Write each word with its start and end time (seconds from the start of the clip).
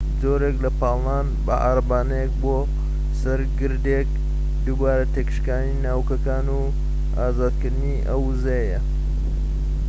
جۆرێک 0.21 0.55
لە 0.65 0.71
پاڵنان 0.79 1.27
بە 1.45 1.55
عارەبانەیەک 1.65 2.31
بۆ 2.41 2.57
سەر 3.21 3.39
گردێک 3.59 4.09
دووبارە 4.63 5.05
تێکشاندنی 5.15 5.79
ناووکەکان 5.85 6.45
و 6.57 6.61
ئازادکردنی 7.17 8.03
ئەو 8.07 8.19
ووزەیە 8.25 8.79